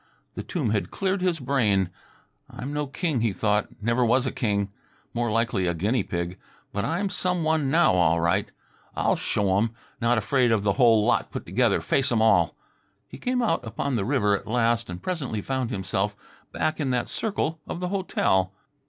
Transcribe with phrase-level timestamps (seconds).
[0.33, 1.91] The tomb had cleared his brain.
[2.49, 4.71] "I'm no king," he thought; "never was a king;
[5.13, 6.39] more likely a guinea pig.
[6.73, 8.49] But I'm some one now, all right!
[8.95, 12.55] I'll show 'em; not afraid of the whole lot put together; face 'em all."
[13.07, 16.15] He came out upon the river at last and presently found himself
[16.51, 18.55] back in that circle of the hotel.